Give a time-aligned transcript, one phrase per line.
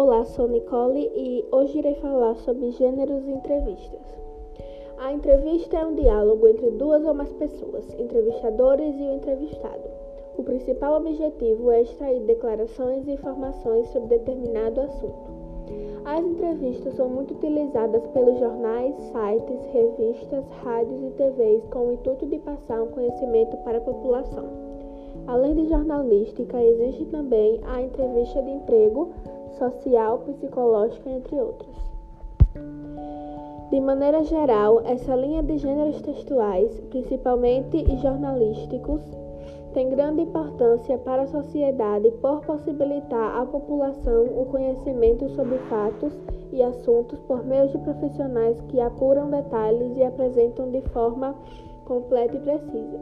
[0.00, 4.00] Olá, sou Nicole e hoje irei falar sobre gêneros e entrevistas.
[4.96, 9.82] A entrevista é um diálogo entre duas ou mais pessoas, entrevistadores e o entrevistado.
[10.36, 15.32] O principal objetivo é extrair declarações e informações sobre determinado assunto.
[16.04, 22.24] As entrevistas são muito utilizadas pelos jornais, sites, revistas, rádios e TVs com o intuito
[22.24, 24.68] de passar um conhecimento para a população.
[25.26, 29.10] Além de jornalística, existe também a entrevista de emprego,
[29.56, 31.76] social, psicológica, entre outras.
[33.70, 39.02] De maneira geral, essa linha de gêneros textuais, principalmente jornalísticos,
[39.74, 46.12] tem grande importância para a sociedade por possibilitar à população o conhecimento sobre fatos
[46.50, 51.34] e assuntos por meio de profissionais que apuram detalhes e apresentam de forma
[51.84, 52.98] completa e precisa.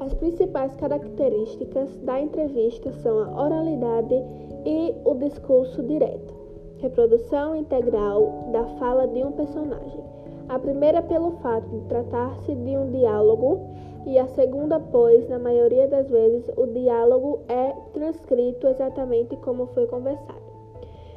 [0.00, 4.22] As principais características da entrevista são a oralidade
[4.64, 6.34] e o discurso direto,
[6.78, 10.04] reprodução integral da fala de um personagem.
[10.48, 13.60] A primeira pelo fato de tratar-se de um diálogo
[14.06, 19.86] e a segunda, pois, na maioria das vezes, o diálogo é transcrito exatamente como foi
[19.86, 20.44] conversado.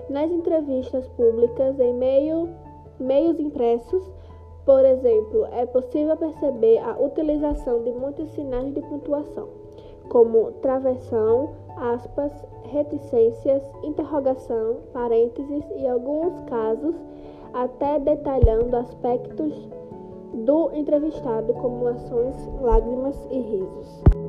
[0.09, 2.49] Nas entrevistas públicas, em meio,
[2.97, 4.09] meios impressos,
[4.65, 9.49] por exemplo, é possível perceber a utilização de muitos sinais de pontuação,
[10.07, 12.31] como travessão, aspas,
[12.63, 16.95] reticências, interrogação, parênteses e, alguns casos,
[17.53, 19.53] até detalhando aspectos
[20.33, 24.26] do entrevistado, como ações, lágrimas e risos.